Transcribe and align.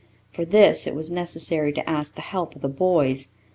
For 0.31 0.45
this 0.45 0.87
it 0.87 0.95
was 0.95 1.11
necessary 1.11 1.71
to 1.73 1.87
ask 1.87 2.15
the 2.15 2.21
help 2.23 2.55
of 2.55 2.63
the 2.63 2.67
boys. 2.69 3.27